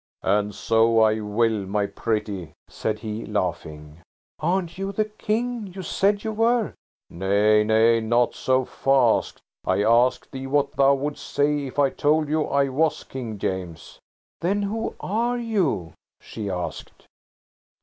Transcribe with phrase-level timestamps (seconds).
[0.23, 3.99] "And so I will, my pretty," said he, laughing.
[4.39, 5.67] "Aren't you the King?
[5.75, 6.73] You said you were."
[7.07, 9.39] "Nay, nay–not so fast.
[9.63, 13.99] I asked thee what thou wouldst say if I told you I was King James."
[14.39, 17.05] "Then who are you?" she asked.